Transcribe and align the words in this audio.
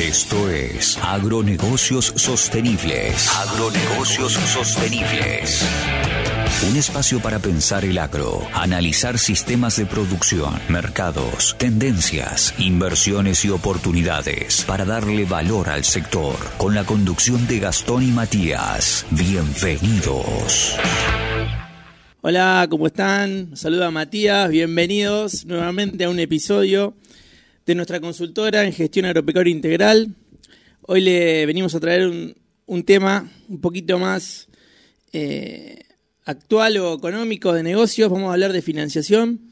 Esto 0.00 0.50
es 0.50 0.98
Agronegocios 0.98 2.06
Sostenibles. 2.16 3.28
Agronegocios 3.28 4.32
Sostenibles. 4.32 5.62
Un 6.68 6.76
espacio 6.76 7.20
para 7.20 7.38
pensar 7.38 7.84
el 7.84 7.98
agro, 7.98 8.42
analizar 8.52 9.20
sistemas 9.20 9.76
de 9.76 9.86
producción, 9.86 10.52
mercados, 10.68 11.54
tendencias, 11.60 12.54
inversiones 12.58 13.44
y 13.44 13.50
oportunidades 13.50 14.64
para 14.66 14.84
darle 14.84 15.26
valor 15.26 15.68
al 15.68 15.84
sector. 15.84 16.34
Con 16.58 16.74
la 16.74 16.82
conducción 16.82 17.46
de 17.46 17.60
Gastón 17.60 18.02
y 18.02 18.10
Matías. 18.10 19.06
Bienvenidos. 19.12 20.76
Hola, 22.20 22.66
¿cómo 22.68 22.88
están? 22.88 23.56
Saluda 23.56 23.92
Matías, 23.92 24.50
bienvenidos 24.50 25.46
nuevamente 25.46 26.02
a 26.02 26.10
un 26.10 26.18
episodio 26.18 26.96
de 27.66 27.74
nuestra 27.74 28.00
consultora 28.00 28.64
en 28.64 28.72
gestión 28.72 29.06
agropecuaria 29.06 29.52
integral. 29.52 30.14
Hoy 30.82 31.00
le 31.00 31.46
venimos 31.46 31.74
a 31.74 31.80
traer 31.80 32.34
un, 32.66 32.82
tema 32.84 33.30
un 33.48 33.60
poquito 33.60 33.98
más 33.98 34.48
eh, 35.12 35.80
actual 36.24 36.76
o 36.78 36.94
económico 36.94 37.52
de 37.52 37.62
negocios. 37.62 38.10
Vamos 38.10 38.28
a 38.28 38.34
hablar 38.34 38.52
de 38.52 38.62
financiación. 38.62 39.50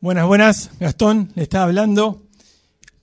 Buenas, 0.00 0.26
buenas. 0.26 0.70
Gastón 0.80 1.30
le 1.36 1.44
está 1.44 1.62
hablando. 1.62 2.26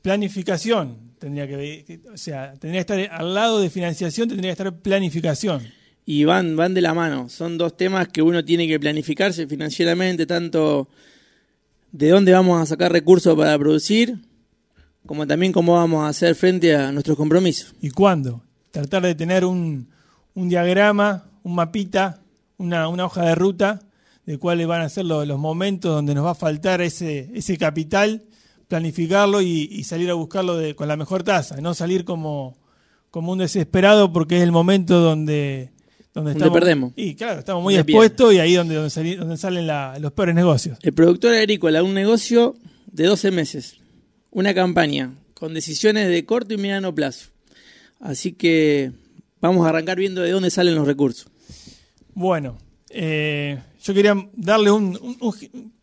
Planificación. 0.02 1.12
Tendría 1.20 1.48
que, 1.48 2.02
o 2.12 2.18
sea, 2.18 2.54
tendría 2.54 2.84
que 2.84 2.94
estar 2.94 3.20
al 3.20 3.34
lado 3.34 3.60
de 3.60 3.70
financiación, 3.70 4.28
tendría 4.28 4.50
que 4.50 4.64
estar 4.64 4.76
planificación 4.80 5.72
y 6.06 6.24
van, 6.26 6.56
van 6.56 6.74
de 6.74 6.82
la 6.82 6.94
mano. 6.96 7.30
Son 7.30 7.58
dos 7.58 7.78
temas 7.78 8.08
que 8.08 8.22
uno 8.22 8.44
tiene 8.44 8.68
que 8.68 8.80
planificarse 8.80 9.48
financieramente, 9.48 10.26
tanto 10.26 10.90
de 11.92 12.10
dónde 12.10 12.32
vamos 12.32 12.62
a 12.62 12.66
sacar 12.66 12.92
recursos 12.92 13.36
para 13.36 13.58
producir, 13.58 14.20
como 15.06 15.28
también 15.28 15.52
cómo 15.52 15.76
vamos 15.76 16.04
a 16.04 16.10
hacer 16.10 16.36
frente 16.36 16.76
a 16.76 16.92
nuestros 16.92 17.18
compromisos. 17.18 17.74
¿Y 17.82 17.90
cuándo? 17.90 18.44
Tratar 18.72 19.04
de 19.04 19.16
tener 19.16 19.44
un, 19.46 19.90
un 20.34 20.50
diagrama, 20.50 21.26
un 21.44 21.56
mapita, 21.56 22.22
una, 22.58 22.88
una, 22.88 23.06
hoja 23.06 23.26
de 23.26 23.36
ruta 23.36 23.80
de 24.26 24.38
cuáles 24.38 24.68
van 24.68 24.82
a 24.82 24.90
ser 24.90 25.06
los, 25.06 25.28
los, 25.28 25.40
momentos 25.40 25.94
donde 25.94 26.14
nos 26.14 26.26
va 26.26 26.32
a 26.32 26.36
faltar 26.36 26.82
ese, 26.82 27.32
ese 27.34 27.58
capital, 27.58 28.24
planificarlo 28.68 29.42
y, 29.42 29.84
salir 29.84 30.10
a 30.12 30.14
buscarlo 30.14 30.56
de, 30.56 30.76
con 30.76 30.88
la 30.88 30.96
mejor 30.96 31.24
tasa, 31.24 31.60
no 31.60 31.74
salir 31.74 32.06
como, 32.06 32.56
como 33.10 33.32
un 33.34 33.40
desesperado 33.40 34.14
porque 34.14 34.38
es 34.38 34.44
el 34.44 34.52
momento 34.52 35.00
donde 35.00 35.71
donde, 36.14 36.52
perdemos. 36.52 36.92
Y 36.96 37.16
claro, 37.16 37.40
estamos 37.40 37.64
muy 37.64 37.76
expuestos 37.76 38.34
y 38.34 38.40
ahí 38.40 38.56
donde, 38.56 38.76
donde, 38.76 39.38
salen 39.38 39.68
los 40.02 40.12
peores 40.12 40.36
negocios. 40.36 40.78
El 40.82 40.94
productor 40.94 41.34
agrícola, 41.34 41.84
un 41.84 41.94
negocio 41.94 42.56
de 42.88 43.06
12 43.06 43.32
meses, 43.32 43.78
una 44.30 44.54
campaña 44.54 45.16
con 45.34 45.54
decisiones 45.54 46.10
de 46.10 46.26
corto 46.26 46.54
y 46.54 46.58
mediano 46.58 46.94
plazo. 46.94 47.30
Así 48.00 48.34
que 48.34 48.92
vamos 49.40 49.66
a 49.66 49.70
arrancar 49.70 49.98
viendo 49.98 50.22
de 50.22 50.32
dónde 50.32 50.50
salen 50.50 50.76
los 50.76 50.86
recursos. 50.86 51.28
Bueno, 52.14 52.58
eh, 52.90 53.60
yo 53.82 53.94
quería 53.94 54.16
darle 54.34 54.72
un, 54.72 55.22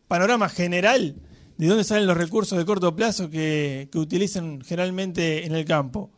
panorama 0.09 0.49
general 0.49 1.17
de 1.57 1.67
dónde 1.67 1.85
salen 1.85 2.07
los 2.07 2.17
recursos 2.17 2.59
de 2.59 2.65
corto 2.65 2.95
plazo 2.95 3.31
que, 3.31 3.89
que 3.91 3.99
utilizan 3.99 4.61
generalmente 4.61 5.47
en 5.47 5.55
el 5.55 5.65
campo. 5.65 6.11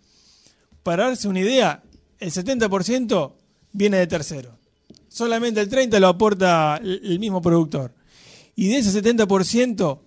Para 0.82 1.06
darse 1.06 1.28
una 1.28 1.40
idea, 1.40 1.82
el 2.18 2.30
70% 2.30 3.39
viene 3.72 3.98
de 3.98 4.06
tercero. 4.06 4.58
Solamente 5.08 5.60
el 5.60 5.68
30% 5.68 5.98
lo 5.98 6.08
aporta 6.08 6.80
el 6.82 7.18
mismo 7.18 7.42
productor. 7.42 7.92
Y 8.54 8.68
de 8.68 8.78
ese 8.78 9.02
70%, 9.02 10.00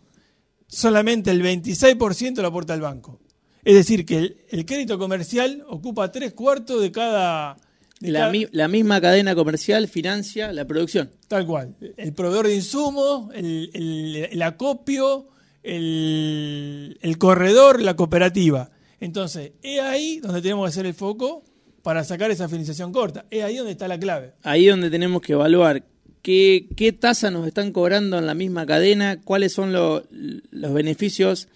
solamente 0.68 1.32
el 1.32 1.44
26% 1.44 2.42
lo 2.42 2.48
aporta 2.48 2.74
el 2.74 2.82
banco. 2.82 3.20
Es 3.64 3.76
decir, 3.76 4.06
que 4.06 4.46
el, 4.50 4.66
crédito 4.66 5.00
comercial 5.00 5.64
ocupa 5.70 6.12
tres 6.12 6.34
cuartos 6.34 6.82
de 6.82 6.92
cada... 6.92 7.58
la, 8.00 8.68
misma 8.68 9.00
cadena 9.00 9.36
comercial 9.36 9.88
financia 9.88 10.52
la 10.52 10.66
producción. 10.66 11.12
Tal 11.28 11.46
cual. 11.46 11.76
El 11.98 12.14
proveedor 12.14 12.48
de 12.48 12.56
insumos, 12.56 13.34
el, 13.34 14.28
el 14.30 14.42
acopio, 14.42 15.30
el, 15.64 17.16
corredor, 17.18 17.82
la 17.82 17.96
cooperativa. 17.96 18.70
Entonces, 19.00 19.54
es 19.62 19.82
ahí 19.82 20.20
donde 20.20 20.42
tenemos 20.42 20.66
que 20.66 20.70
hacer 20.70 20.86
el 20.86 20.94
foco 20.94 21.44
para 21.84 22.04
sacar 22.04 22.32
esa 22.32 22.50
financiación 22.50 22.92
corta. 22.92 23.26
Es 23.30 23.44
ahí 23.44 23.58
donde 23.58 23.74
está 23.74 23.88
la 23.88 24.00
clave. 24.00 24.34
Ahí 24.42 24.66
donde 24.66 24.90
tenemos 24.90 25.22
que 25.22 25.34
evaluar 25.34 25.84
qué, 26.22 26.68
qué 26.76 26.94
tasa 26.94 27.30
nos 27.30 27.46
están 27.46 27.72
cobrando 27.72 28.18
en 28.18 28.26
la 28.26 28.34
misma 28.34 28.66
cadena, 28.66 29.20
cuáles 29.22 29.54
son 29.54 29.74
los 29.74 30.04
beneficios 30.74 31.50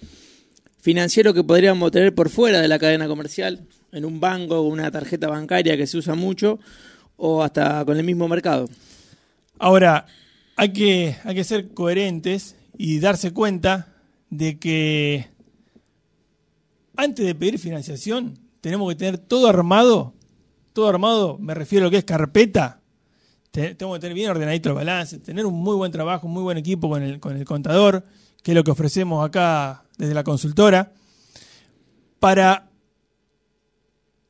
financieros 0.82 1.34
que 1.34 1.44
podríamos 1.44 1.92
tener 1.92 2.14
por 2.14 2.30
fuera 2.30 2.62
de 2.62 2.68
la 2.68 2.78
cadena 2.78 3.08
comercial, 3.08 3.66
en 3.92 4.06
un 4.06 4.20
banco 4.20 4.62
una 4.62 4.92
tarjeta 4.92 5.28
bancaria 5.28 5.78
que 5.78 5.88
se 5.88 5.98
usa 5.98 6.14
mucho, 6.14 6.60
o 7.16 7.42
hasta 7.42 7.84
con 7.86 7.98
el 7.98 8.04
mismo 8.04 8.28
mercado. 8.28 8.70
Ahora, 9.58 10.06
hay 10.58 10.74
que, 10.74 11.16
hay 11.24 11.36
que 11.36 11.44
ser 11.44 11.70
coherentes 11.70 12.56
y 12.78 13.00
darse 13.00 13.32
cuenta 13.32 13.94
de 14.30 14.60
que 14.60 15.28
antes 16.98 17.26
de 17.26 17.34
pedir 17.34 17.60
financiación 17.60 18.38
tenemos 18.62 18.90
que 18.90 18.96
tener 18.96 19.18
todo 19.18 19.48
armado 19.48 20.14
todo 20.78 20.90
armado, 20.90 21.40
me 21.40 21.56
refiero 21.56 21.86
a 21.86 21.88
lo 21.88 21.92
que 21.92 21.98
es 21.98 22.04
carpeta, 22.04 22.84
tengo 23.52 23.96
que 23.96 24.00
tener 24.00 24.14
bien 24.14 24.30
ordenadito 24.30 24.70
el 24.70 24.76
balance, 24.76 25.18
tener 25.18 25.44
un 25.48 25.56
muy 25.56 25.76
buen 25.76 25.92
trabajo, 25.92 26.28
un 26.28 26.34
muy 26.34 26.44
buen 26.44 26.56
equipo 26.60 26.88
con 26.88 27.02
el, 27.02 27.20
con 27.20 27.36
el 27.36 27.46
contador, 27.46 28.06
que 28.44 28.52
es 28.52 28.56
lo 28.56 28.64
que 28.64 28.70
ofrecemos 28.70 29.26
acá 29.26 29.86
desde 29.98 30.14
la 30.14 30.24
consultora, 30.24 30.94
para 32.20 32.70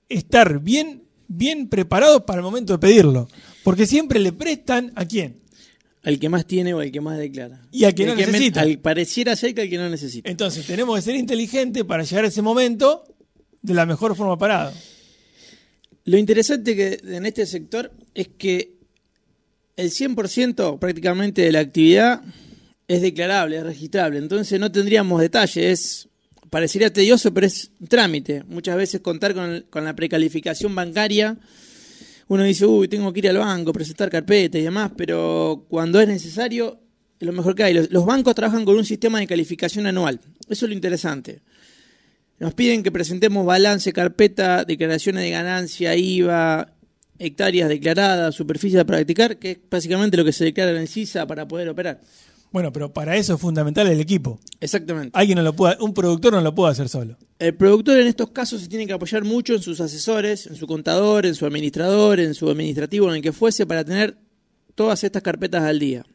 estar 0.07 0.62
bien, 0.62 1.03
bien 1.28 1.68
preparados 1.68 2.22
para 2.22 2.40
el 2.40 2.44
momento 2.44 2.72
de 2.72 2.80
pedirlo. 2.80 3.28
Porque 3.66 3.86
siempre 3.86 4.18
le 4.18 4.31
prestan 4.31 4.94
a 4.96 5.03
quién? 5.03 5.41
Al 6.02 6.18
que 6.18 6.30
más 6.30 6.46
tiene 6.46 6.74
o 6.74 6.80
al 6.80 6.94
que 6.94 7.02
más 7.02 7.18
declara. 7.18 7.59
Y 7.74 7.84
al 7.84 7.94
que 7.94 8.06
no 8.06 8.16
necesita. 8.16 8.62
al, 8.62 8.80
pareciera 8.80 9.36
ser 9.36 9.53
que 9.53 9.63
al 9.63 9.69
que 9.69 9.78
no 9.78 9.90
necesita. 9.90 10.30
Entonces 10.30 10.66
tenemos 10.66 10.96
que 10.96 11.02
ser 11.02 11.16
inteligentes 11.16 11.84
para 11.84 12.03
llegar 12.03 12.24
a 12.24 12.30
ese 12.30 12.41
momento 12.41 13.03
de 13.62 13.74
la 13.74 13.86
mejor 13.86 14.16
forma 14.16 14.38
parado. 14.38 14.72
Lo 16.07 16.18
interesante 16.18 16.73
que 16.73 17.01
en 17.03 17.25
este 17.25 17.45
sector 17.45 17.91
es 18.13 18.29
que 18.29 18.78
el 19.75 19.91
100% 19.91 20.79
prácticamente 20.79 21.41
de 21.41 21.51
la 21.51 21.59
actividad 21.59 22.22
es 22.88 23.01
declarable, 23.01 23.57
es 23.57 23.63
registrable. 23.63 24.18
Entonces 24.18 24.57
no 24.57 24.72
tendríamos 24.72 25.19
detalles. 25.19 26.07
parecería 26.50 26.94
tedioso, 26.94 27.34
pero 27.34 27.47
es 27.47 27.72
un 27.81 27.88
trámite. 27.88 28.45
Muchas 28.47 28.78
veces 28.78 29.01
contar 29.01 29.34
con, 29.34 29.66
la 29.84 29.95
precalificación 29.97 30.73
bancaria, 30.73 31.38
uno 32.29 32.45
dice, 32.45 32.66
uy, 32.66 32.88
tengo 32.88 33.12
que 33.12 33.19
ir 33.19 33.28
al 33.28 33.39
banco, 33.39 33.74
presentar 33.74 34.09
carpeta 34.09 34.57
y 34.57 34.62
demás, 34.62 34.94
pero 34.95 35.66
cuando 35.68 36.00
es 36.00 36.07
necesario, 36.07 36.79
es 37.19 37.28
lo 37.28 37.34
mejor 37.34 37.53
que 37.53 37.63
hay. 37.63 37.74
los 37.74 38.06
bancos 38.06 38.34
trabajan 38.34 38.63
con 38.63 38.78
un 38.78 38.85
sistema 38.85 39.19
de 39.19 39.28
calificación 39.28 39.85
anual. 39.85 40.22
Eso 40.47 40.68
es 40.68 40.69
lo 40.69 40.74
interesante. 40.74 41.41
Nos 42.40 42.53
piden 42.53 42.84
que 42.84 42.92
presentemos 42.92 43.46
balance, 43.46 43.92
carpeta, 43.94 44.64
declaraciones 44.64 45.24
de 45.24 45.31
ganancia, 45.31 45.96
IVA, 45.96 46.72
hectáreas 47.18 47.68
declaradas, 47.68 48.36
superficie 48.36 48.80
a 48.80 48.86
practicar, 48.86 49.38
que 49.38 49.52
es 49.52 49.58
básicamente 49.70 50.18
lo 50.18 50.25
que 50.25 50.34
se 50.34 50.46
declara 50.46 50.72
en 50.72 50.78
el 50.78 50.88
CISA 50.88 51.25
para 51.25 51.48
poder 51.48 51.68
operar. 51.70 52.00
Bueno, 52.52 52.72
pero 52.72 52.94
para 52.94 53.18
eso 53.18 53.34
es 53.34 53.42
fundamental 53.42 53.88
el 53.88 54.00
equipo. 54.00 54.40
Exactamente. 54.62 55.18
Alguien 55.18 55.38
no 55.38 55.42
lo 55.42 55.53
puede, 55.53 55.78
un 55.80 55.94
productor 55.94 56.34
no 56.34 56.42
lo 56.42 56.53
puede 56.53 56.72
hacer 56.72 56.90
solo. 56.90 57.18
El 57.40 57.56
productor 57.56 57.98
en 58.00 58.08
estos 58.08 58.30
casos 58.30 58.62
se 58.62 58.68
tiene 58.68 58.88
que 58.88 58.94
apoyar 58.94 59.24
mucho 59.24 59.56
en 59.56 59.62
sus 59.62 59.81
asesores, 59.81 60.48
en 60.48 60.56
su 60.56 60.68
contador, 60.68 61.25
en 61.25 61.36
su 61.36 61.46
administrador, 61.46 62.19
en 62.19 62.36
su 62.36 62.50
administrativo, 62.50 63.09
en 63.09 63.16
el 63.16 63.22
que 63.22 63.34
fuese, 63.34 63.66
para 63.66 63.84
tener 63.84 64.18
todas 64.75 65.04
estas 65.04 65.24
carpetas 65.24 65.64
al 65.64 65.80
día. 65.80 66.06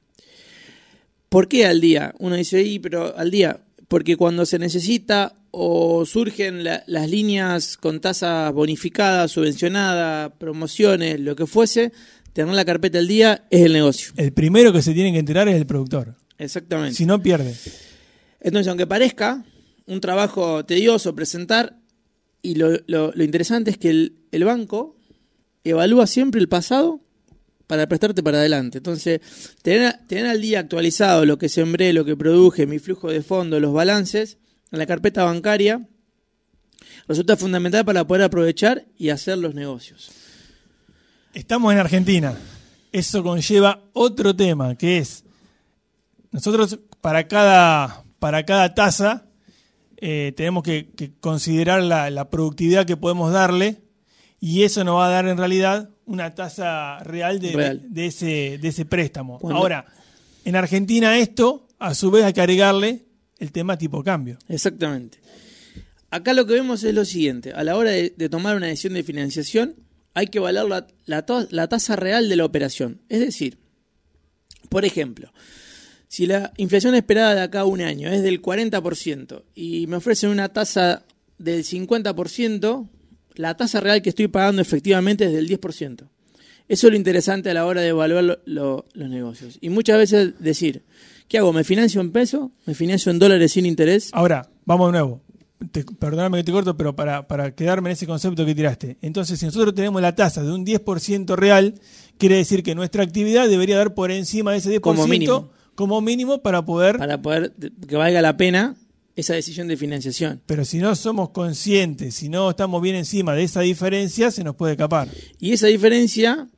¿Por 1.29 1.49
qué 1.49 1.67
al 1.67 1.81
día? 1.81 2.15
Uno 2.19 2.37
dice, 2.37 2.59
ahí, 2.59 2.79
pero 2.79 3.17
al 3.17 3.31
día, 3.31 3.61
porque 3.89 4.17
cuando 4.17 4.47
se 4.47 4.59
necesita 4.59 5.35
o 5.55 6.07
surgen 6.07 6.65
las 6.65 7.11
líneas 7.11 7.77
con 7.77 8.01
tasas 8.01 8.53
bonificadas, 8.55 9.31
subvencionadas, 9.31 10.33
promociones, 10.39 11.21
lo 11.21 11.37
que 11.37 11.47
fuese, 11.47 11.93
tener 12.33 12.55
la 12.55 12.65
carpeta 12.65 12.99
al 12.99 13.07
día 13.07 13.45
es 13.51 13.61
el 13.61 13.75
negocio. 13.75 14.13
El 14.17 14.33
primero 14.33 14.73
que 14.73 14.81
se 14.81 14.95
tiene 14.95 15.13
que 15.13 15.19
enterar 15.19 15.49
es 15.49 15.57
el 15.57 15.67
productor. 15.67 16.17
Exactamente. 16.39 16.95
Si 16.95 17.05
no, 17.05 17.23
pierde. 17.23 17.55
Entonces, 18.41 18.69
aunque 18.69 18.87
parezca 18.87 19.45
un 19.87 20.01
trabajo 20.01 20.65
tedioso 20.65 21.15
presentar, 21.15 21.79
y 22.41 22.55
lo, 22.55 23.13
interesante 23.23 23.71
es 23.71 23.79
que 23.79 23.91
el, 23.91 24.45
banco 24.45 24.97
evalúa 25.65 26.07
siempre 26.07 26.41
el 26.41 26.49
pasado 26.49 27.03
para 27.67 27.87
prestarte 27.87 28.23
para 28.23 28.39
adelante. 28.39 28.79
Entonces, 28.79 29.21
tener, 29.61 29.99
tener 30.09 30.27
al 30.27 30.41
día 30.41 30.61
actualizado 30.61 31.27
lo 31.27 31.37
que 31.37 31.51
sembré, 31.51 31.93
lo 31.93 32.07
que 32.07 32.17
produje, 32.17 32.67
mi 32.67 32.79
flujo 32.79 33.11
de 33.11 33.23
fondo, 33.23 33.61
los 33.61 33.75
balances, 33.75 34.39
en 34.73 34.79
la 34.79 34.87
carpeta 34.87 35.25
bancaria 35.25 35.87
resulta 37.07 37.37
fundamental 37.37 37.85
para 37.85 38.07
poder 38.07 38.25
aprovechar 38.25 38.87
y 38.97 39.11
hacer 39.11 39.39
los 39.39 39.55
negocios. 39.55 40.11
Estamos 41.35 41.73
en 41.73 41.79
Argentina. 41.79 42.37
Eso 42.91 43.23
conlleva 43.23 43.83
otro 43.93 44.35
tema, 44.35 44.75
que 44.77 44.99
es, 44.99 45.25
nosotros 46.31 46.79
para 47.01 47.29
cada, 47.29 48.05
para 48.19 48.45
cada 48.45 48.75
tasa 48.75 49.27
eh, 49.97 50.33
tenemos 50.37 50.63
que, 50.63 51.13
considerar 51.21 51.83
la, 51.83 52.31
productividad 52.31 52.87
que 52.87 52.97
podemos 52.97 53.33
darle 53.33 53.83
y 54.41 54.65
eso 54.65 54.85
nos 54.85 54.97
va 54.97 55.07
a 55.07 55.11
dar 55.11 55.29
en 55.29 55.39
realidad 55.39 55.91
una 56.05 56.35
tasa 56.35 56.99
real 57.01 57.39
de, 57.41 57.81
de 57.83 58.07
ese, 58.07 58.59
de 58.59 58.69
ese 58.69 58.85
préstamo. 58.85 59.39
Ahora, 59.43 59.87
en 60.45 60.57
Argentina 60.57 61.19
esto, 61.19 61.69
a 61.79 61.95
su 61.95 62.11
vez 62.11 62.25
hay 62.25 62.33
que 62.33 62.41
agregarle 62.41 63.07
el 63.43 63.51
tema 63.51 63.77
tipo 63.77 64.05
cambio. 64.05 64.39
Exactamente. 64.49 65.19
Acá 66.11 66.33
lo 66.33 66.47
que 66.47 66.55
vemos 66.55 66.85
es 66.85 66.95
lo 66.95 67.05
siguiente, 67.05 67.53
a 67.53 67.65
la 67.65 67.77
hora 67.77 67.91
de, 67.91 68.11
tomar 68.29 68.57
una 68.57 68.69
decisión 68.69 68.95
de 68.95 69.03
financiación 69.03 69.75
hay 70.15 70.29
que 70.29 70.39
evaluar 70.39 70.87
la, 71.07 71.25
la, 71.27 71.47
la 71.51 71.69
tasa 71.69 71.97
real 71.97 72.29
de 72.29 72.37
la 72.37 72.45
operación. 72.45 73.01
Es 73.09 73.19
decir, 73.19 73.59
por 74.69 74.85
ejemplo, 74.85 75.33
si 76.07 76.27
la 76.27 76.53
inflación 76.57 76.95
esperada 76.95 77.35
de 77.35 77.41
acá 77.41 77.61
a 77.61 77.65
un 77.65 77.81
año 77.81 78.11
es 78.11 78.23
del 78.23 78.41
40% 78.41 79.43
y 79.55 79.87
me 79.89 79.97
ofrecen 79.97 80.31
una 80.31 80.51
tasa 80.51 81.05
del 81.39 81.65
50%, 81.65 82.89
la 83.35 83.57
tasa 83.57 83.81
real 83.81 84.03
que 84.03 84.11
estoy 84.11 84.29
pagando 84.29 84.63
efectivamente 84.63 85.25
es 85.25 85.33
del 85.33 85.49
10%. 85.49 86.09
Eso 86.69 86.87
es 86.87 86.91
lo 86.93 86.97
interesante 86.97 87.51
a 87.51 87.55
la 87.55 87.67
hora 87.67 87.81
de 87.81 87.89
evaluar 87.89 88.41
los 88.45 88.85
negocios. 88.95 89.59
Y 89.61 89.71
muchas 89.71 89.99
veces 89.99 90.39
decir, 90.39 90.83
¿qué 91.33 91.39
hago? 91.39 91.55
¿Me 91.55 91.65
financio 91.65 92.03
en 92.03 92.13
peso? 92.13 92.53
¿Me 92.67 92.75
financio 92.75 93.11
en 93.11 93.19
dólares 93.19 93.53
sin 93.53 93.65
interés? 93.65 94.11
Ahora, 94.13 94.51
vamos 94.67 94.89
de 94.89 94.99
nuevo. 94.99 95.23
perdóname 95.99 96.37
que 96.37 96.45
te 96.45 96.53
corto, 96.53 96.77
pero 96.77 96.95
para, 96.95 97.27
para 97.27 97.55
quedarme 97.55 97.89
en 97.89 97.95
ese 97.95 98.07
concepto 98.07 98.45
que 98.45 98.55
tiraste. 98.55 98.99
Entonces, 99.01 99.41
si 99.41 99.47
nosotros 99.47 99.75
tenemos 99.75 100.03
la 100.03 100.15
tasa 100.15 100.43
de 100.43 100.53
un 100.53 100.67
10% 100.67 101.35
real, 101.35 101.75
quiere 102.19 102.37
decir 102.37 102.63
que 102.63 102.75
nuestra 102.75 103.03
actividad 103.03 103.49
debería 103.49 103.79
dar 103.79 103.95
por 103.95 104.11
encima 104.11 104.53
de 104.53 104.59
ese 104.59 104.71
10%. 104.73 104.81
Como 104.83 105.07
mínimo 105.07 105.51
como 105.75 106.03
mínimo 106.03 106.43
para 106.43 106.63
poder... 106.67 106.99
Para 106.99 107.23
poder 107.23 107.55
que 107.89 107.97
valga 107.97 108.21
la 108.21 108.37
pena 108.37 108.77
esa 109.17 109.33
decisión 109.33 109.69
de 109.69 109.79
financiación. 109.79 110.43
Pero 110.45 110.67
si 110.67 110.79
no 110.81 110.95
somos 110.95 111.31
conscientes, 111.31 112.15
si 112.15 112.29
no 112.29 112.51
estamos 112.51 112.83
bien 112.83 112.97
encima 112.97 113.35
de 113.35 113.45
esa 113.45 113.63
diferencia, 113.63 114.31
se 114.31 114.45
nos 114.45 114.55
puede 114.55 114.73
escapar. 114.73 115.09
Y 115.39 115.53
esa 115.53 115.69
diferencia, 115.69 116.49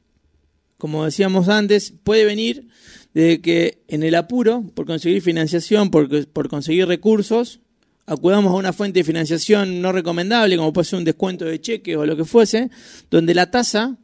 como 0.79 1.05
decíamos 1.05 1.49
antes, 1.49 1.95
puede 2.03 2.25
venir 2.25 2.67
de 3.15 3.41
que 3.41 3.85
en 3.89 4.03
el 4.03 4.15
apuro, 4.17 4.65
por 4.75 4.87
conseguir 4.87 5.23
financiación, 5.23 5.91
por, 5.91 6.27
por 6.27 6.49
conseguir 6.49 6.87
recursos, 6.87 7.61
acudamos 8.07 8.53
a 8.53 8.57
una 8.57 8.73
fuente 8.73 9.01
de 9.01 9.05
financiación 9.05 9.81
no 9.81 9.93
recomendable, 9.93 10.57
como 10.57 10.73
puede 10.73 10.85
ser 10.85 10.99
un 10.99 11.05
descuento 11.05 11.45
de 11.45 11.61
cheque 11.61 11.97
o 11.97 12.05
lo 12.05 12.17
que 12.17 12.25
fuese, 12.25 12.71
donde 13.11 13.35
la 13.35 13.51
tasa 13.51 13.97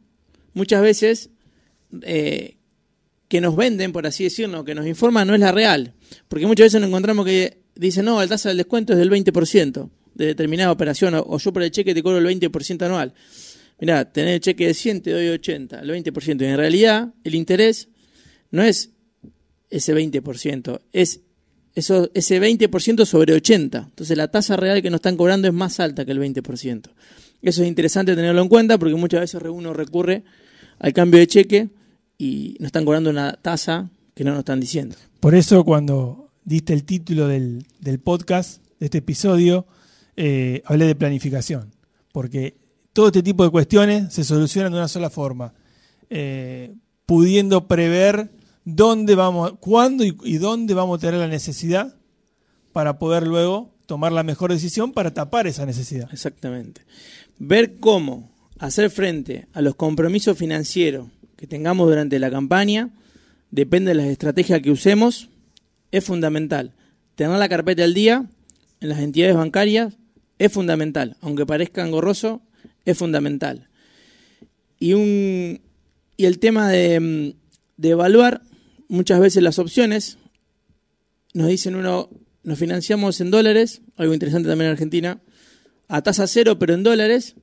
muchas 0.53 0.81
veces 0.81 1.29
eh, 2.01 2.57
que 3.27 3.41
nos 3.41 3.55
venden, 3.55 3.91
por 3.91 4.07
así 4.07 4.23
decirlo, 4.23 4.63
que 4.63 4.75
nos 4.75 4.87
informan, 4.87 5.27
no 5.27 5.33
es 5.33 5.39
la 5.39 5.51
real. 5.51 5.93
Porque 6.27 6.47
muchas 6.47 6.65
veces 6.65 6.81
nos 6.81 6.87
encontramos 6.87 7.25
que 7.25 7.61
dicen, 7.75 8.05
no, 8.05 8.19
la 8.19 8.27
tasa 8.27 8.49
del 8.49 8.57
descuento 8.57 8.93
es 8.93 8.99
del 8.99 9.11
20% 9.11 9.89
de 10.13 10.25
determinada 10.25 10.71
operación, 10.71 11.15
o, 11.15 11.37
yo 11.37 11.53
por 11.53 11.63
el 11.63 11.71
cheque 11.71 11.93
te 11.93 12.03
cobro 12.03 12.17
el 12.17 12.25
20% 12.25 12.81
anual. 12.83 13.13
Mirá, 13.79 14.11
tener 14.11 14.35
el 14.35 14.39
cheque 14.41 14.67
de 14.67 14.73
100 14.73 15.01
te 15.01 15.11
doy 15.11 15.29
80, 15.29 15.79
el 15.79 15.89
20%. 15.89 16.41
Y 16.41 16.45
en 16.45 16.57
realidad 16.57 17.13
el 17.23 17.35
interés 17.35 17.89
no 18.51 18.63
es 18.63 18.91
ese 19.71 19.95
20%, 19.95 20.81
es 20.91 21.21
eso, 21.73 22.11
ese 22.13 22.39
20% 22.41 23.05
sobre 23.05 23.33
80. 23.33 23.87
Entonces 23.89 24.17
la 24.17 24.29
tasa 24.29 24.57
real 24.57 24.81
que 24.81 24.89
nos 24.89 24.99
están 24.99 25.17
cobrando 25.17 25.47
es 25.47 25.53
más 25.53 25.79
alta 25.79 26.05
que 26.05 26.11
el 26.11 26.19
20%. 26.19 26.89
Eso 27.41 27.63
es 27.63 27.67
interesante 27.67 28.15
tenerlo 28.15 28.41
en 28.41 28.49
cuenta 28.49 28.77
porque 28.77 28.95
muchas 28.95 29.21
veces 29.21 29.41
uno 29.49 29.73
recurre 29.73 30.23
al 30.79 30.93
cambio 30.93 31.19
de 31.19 31.27
cheque 31.27 31.69
y 32.17 32.55
nos 32.59 32.67
están 32.67 32.85
cobrando 32.85 33.09
una 33.09 33.33
tasa 33.33 33.89
que 34.13 34.23
no 34.23 34.31
nos 34.31 34.39
están 34.39 34.59
diciendo. 34.59 34.95
Por 35.19 35.33
eso 35.33 35.63
cuando 35.63 36.29
diste 36.43 36.73
el 36.73 36.83
título 36.83 37.27
del, 37.27 37.65
podcast, 38.03 38.61
de 38.79 38.85
este 38.85 38.99
episodio, 38.99 39.65
eh, 40.17 40.61
hablé 40.65 40.85
de 40.85 40.95
planificación, 40.95 41.71
porque 42.11 42.57
todo 42.93 43.07
este 43.07 43.23
tipo 43.23 43.43
de 43.43 43.49
cuestiones 43.49 44.13
se 44.13 44.23
solucionan 44.23 44.71
de 44.71 44.79
una 44.79 44.87
sola 44.87 45.09
forma, 45.09 45.53
eh, 46.09 46.75
pudiendo 47.05 47.67
prever 47.67 48.29
dónde 48.63 49.15
vamos, 49.15 49.53
cuándo 49.59 50.03
y, 50.03 50.37
dónde 50.37 50.73
vamos 50.73 50.97
a 50.97 51.01
tener 51.01 51.19
la 51.19 51.27
necesidad 51.27 51.95
para 52.73 52.99
poder 52.99 53.27
luego 53.27 53.73
tomar 53.85 54.11
la 54.11 54.23
mejor 54.23 54.51
decisión 54.51 54.93
para 54.93 55.13
tapar 55.13 55.47
esa 55.47 55.65
necesidad. 55.65 56.09
Exactamente. 56.11 56.81
Ver 57.39 57.77
cómo 57.79 58.31
hacer 58.59 58.89
frente 58.89 59.47
a 59.53 59.61
los 59.61 59.75
compromisos 59.75 60.37
financieros 60.37 61.07
que 61.35 61.47
tengamos 61.47 61.87
durante 61.87 62.19
la 62.19 62.29
campaña, 62.29 62.91
depende 63.49 63.89
de 63.89 63.95
las 63.95 64.05
estrategias 64.05 64.61
que 64.61 64.71
usemos, 64.71 65.29
es 65.91 66.03
fundamental. 66.05 66.73
Tener 67.15 67.37
la 67.37 67.49
carpeta 67.49 67.83
al 67.83 67.93
día 67.93 68.29
en 68.79 68.89
las 68.89 68.99
entidades 68.99 69.35
bancarias 69.35 69.97
es 70.37 70.51
fundamental, 70.51 71.17
aunque 71.21 71.45
parezca 71.45 71.85
engorroso, 71.85 72.41
es 72.85 72.97
fundamental. 72.97 73.67
Y, 74.79 74.93
un, 74.93 75.61
y 76.15 76.25
el 76.25 76.39
tema 76.39 76.69
de, 76.69 77.35
de 77.77 77.89
evaluar 77.89 78.41
muchas 78.91 79.19
veces 79.19 79.41
las 79.41 79.57
opciones, 79.57 80.17
nos 81.33 81.47
dicen 81.47 81.75
uno, 81.75 82.09
nos 82.43 82.59
financiamos 82.59 83.21
en 83.21 83.31
dólares, 83.31 83.81
algo 83.95 84.13
interesante 84.13 84.49
también 84.49 84.67
en 84.67 84.73
Argentina, 84.73 85.21
a 85.87 86.01
tasa 86.01 86.27
cero 86.27 86.59
pero 86.59 86.73
en 86.73 86.83
dólares, 86.83 87.35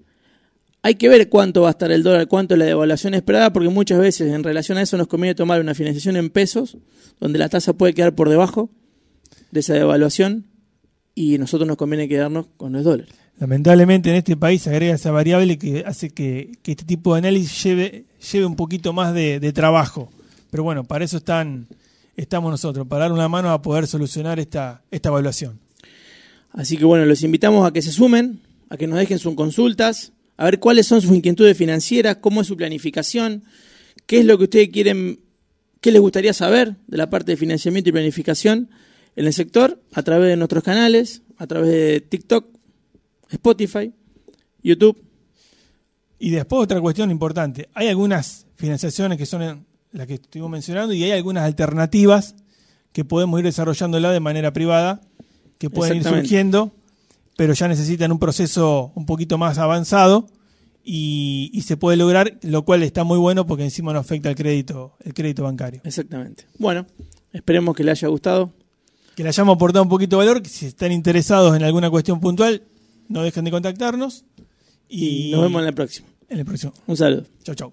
hay 0.83 0.95
que 0.95 1.09
ver 1.09 1.29
cuánto 1.29 1.63
va 1.63 1.69
a 1.69 1.71
estar 1.73 1.91
el 1.91 2.03
dólar, 2.03 2.29
cuánto 2.29 2.55
es 2.55 2.59
la 2.59 2.67
devaluación 2.67 3.15
esperada, 3.15 3.53
porque 3.53 3.69
muchas 3.69 3.99
veces 3.99 4.33
en 4.33 4.45
relación 4.45 4.79
a 4.79 4.83
eso 4.83 4.97
nos 4.97 5.09
conviene 5.09 5.35
tomar 5.35 5.61
una 5.61 5.75
financiación 5.75 6.17
en 6.17 6.31
pesos, 6.31 6.77
donde 7.19 7.39
la 7.39 7.49
tasa 7.49 7.73
puede 7.73 7.95
quedar 7.95 8.15
por 8.15 8.29
debajo 8.29 8.71
de 9.51 9.61
esa 9.61 9.75
devaluación 9.75 10.47
y 11.15 11.39
nosotros 11.39 11.67
nos 11.67 11.77
conviene 11.77 12.09
quedarnos 12.09 12.47
con 12.57 12.77
el 12.77 12.85
dólar. 12.85 13.09
Lamentablemente 13.39 14.11
en 14.11 14.17
este 14.17 14.37
país 14.37 14.67
agrega 14.67 14.95
esa 14.95 15.13
variable 15.13 15.59
que 15.59 15.85
hace 15.87 16.11
que, 16.11 16.53
este 16.65 16.85
tipo 16.85 17.15
de 17.15 17.21
análisis 17.21 17.63
lleve, 17.63 18.05
lleve 18.33 18.47
un 18.47 18.57
poquito 18.57 18.93
más 18.93 19.15
de, 19.15 19.53
trabajo. 19.53 20.11
Pero 20.51 20.63
bueno, 20.63 20.85
para 20.85 21.05
eso 21.05 21.19
están, 21.19 21.69
estamos 22.17 22.51
nosotros, 22.51 22.87
para 22.87 23.05
dar 23.05 23.13
una 23.13 23.29
mano 23.29 23.51
a 23.51 23.63
poder 23.63 23.87
solucionar 23.87 24.41
esta, 24.41 24.83
esta 24.91 25.09
evaluación. 25.09 25.61
Así 26.51 26.77
que 26.77 26.85
bueno, 26.85 27.05
los 27.05 27.23
invitamos 27.23 27.67
a 27.67 27.73
que 27.73 27.83
se 27.83 27.93
sumen, 27.93 28.41
a 28.69 28.77
que 28.77 28.87
nos 28.87 28.99
dejen 28.99 29.19
sus 29.19 29.35
consultas, 29.35 30.13
a 30.37 30.45
ver 30.45 30.59
cuáles 30.59 30.87
son 30.87 31.03
sus 31.03 31.13
inquietudes 31.13 31.57
financieras, 31.57 32.17
cómo 32.17 32.41
es 32.41 32.47
su 32.47 32.57
planificación, 32.57 33.45
qué 34.07 34.21
es 34.21 34.25
lo 34.25 34.39
que 34.39 34.45
ustedes 34.45 34.69
quieren, 34.71 35.21
qué 35.81 35.93
les 35.93 36.01
gustaría 36.01 36.33
saber 36.33 36.77
de 36.87 36.97
la 36.97 37.11
parte 37.11 37.33
de 37.33 37.37
financiamiento 37.37 37.91
y 37.91 37.93
planificación 37.93 38.71
en 39.17 39.27
el 39.27 39.33
sector 39.33 39.83
a 39.93 40.03
través 40.03 40.29
de 40.29 40.37
nuestros 40.37 40.63
canales, 40.63 41.23
a 41.37 41.47
través 41.47 41.71
de 41.71 42.01
TikTok, 42.01 42.47
Spotify, 43.31 43.93
YouTube. 44.63 45.03
Y 46.19 46.31
después 46.31 46.63
otra 46.63 46.81
cuestión 46.81 47.11
importante, 47.11 47.69
hay 47.75 47.89
algunas 47.89 48.47
financiaciones 48.55 49.19
que 49.19 49.27
son 49.27 49.67
las 49.93 50.07
que 50.07 50.15
estuvimos 50.15 50.51
mencionando 50.51 50.95
y 50.95 51.05
hay 51.05 51.13
algunas 51.13 51.45
alternativas 51.45 52.35
que 52.93 53.05
podemos 53.05 53.39
ir 53.41 53.47
desarrollándola 53.47 54.11
de 54.11 54.21
manera 54.21 54.53
privada, 54.53 55.01
que 55.59 55.71
pueden 55.71 55.99
ir 55.99 56.05
surgiendo 56.05 56.73
pero 57.39 57.53
ya 57.53 57.69
necesitan 57.69 58.11
un 58.11 58.19
proceso 58.19 58.91
un 58.97 59.07
poquito 59.07 59.39
más 59.39 59.59
avanzado 59.59 60.27
y, 60.83 61.63
se 61.65 61.77
puede 61.77 61.97
lograr, 61.97 62.37
lo 62.43 62.65
cual 62.65 62.83
está 62.83 63.05
muy 63.05 63.17
bueno 63.17 63.47
porque 63.47 63.63
encima 63.63 63.93
no 63.93 64.01
afecta 64.01 64.29
el 64.29 64.35
crédito, 64.35 64.97
el 65.05 65.15
crédito 65.15 65.45
bancario. 65.45 65.81
Exactamente. 65.85 66.47
Bueno, 66.59 66.85
esperemos 67.33 67.77
que 67.77 67.85
le 67.85 67.93
haya 67.93 68.09
gustado. 68.09 68.53
Que 69.15 69.23
le 69.23 69.29
hayamos 69.29 69.55
aportado 69.55 69.85
un 69.85 69.89
poquito 69.89 70.19
de 70.19 70.27
valor, 70.27 70.43
que 70.43 70.49
si 70.49 70.67
están 70.67 70.91
interesados 70.91 71.55
en 71.55 71.63
alguna 71.63 71.91
cuestión 71.91 72.19
puntual, 72.19 72.63
no 73.09 73.23
dejen 73.23 73.45
de 73.45 73.53
contactarnos. 73.53 74.25
Y, 74.89 75.29
y 75.29 75.31
nos 75.31 75.43
vemos 75.43 75.61
en 75.61 75.67
la 75.67 75.73
próxima. 75.73 76.09
En 76.29 76.41
el 76.41 76.45
próximo. 76.45 76.73
Un 76.89 76.97
saludo. 76.97 77.25
Chau, 77.45 77.55
chau. 77.55 77.73